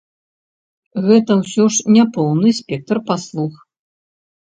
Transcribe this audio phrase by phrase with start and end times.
[1.09, 3.53] Гэта ўсё ж не поўны спектр паслуг!